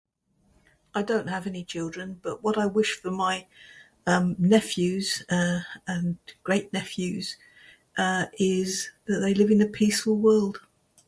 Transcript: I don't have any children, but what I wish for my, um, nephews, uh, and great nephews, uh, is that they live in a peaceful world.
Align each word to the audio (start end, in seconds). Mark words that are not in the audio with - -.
I 0.95 1.03
don't 1.03 1.27
have 1.27 1.45
any 1.45 1.63
children, 1.63 2.19
but 2.23 2.41
what 2.43 2.57
I 2.57 2.65
wish 2.65 2.99
for 2.99 3.11
my, 3.11 3.45
um, 4.07 4.35
nephews, 4.39 5.23
uh, 5.29 5.59
and 5.85 6.17
great 6.43 6.73
nephews, 6.73 7.37
uh, 7.99 8.25
is 8.39 8.89
that 9.05 9.19
they 9.19 9.35
live 9.35 9.51
in 9.51 9.61
a 9.61 9.67
peaceful 9.67 10.17
world. 10.17 10.59